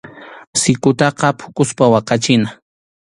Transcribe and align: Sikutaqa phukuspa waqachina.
Sikutaqa 0.61 1.29
phukuspa 1.39 1.85
waqachina. 1.93 2.49